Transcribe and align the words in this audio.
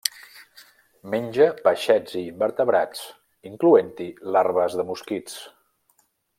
Menja 1.15 1.47
peixets 1.67 2.15
i 2.21 2.23
invertebrats, 2.31 3.05
incloent-hi 3.53 4.09
larves 4.37 4.81
de 4.81 4.89
mosquits. 4.91 5.41